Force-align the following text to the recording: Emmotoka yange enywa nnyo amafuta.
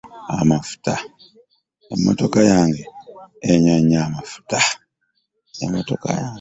Emmotoka 1.93 2.39
yange 2.51 2.83
enywa 3.49 3.77
nnyo 3.81 3.97
amafuta. 4.05 4.59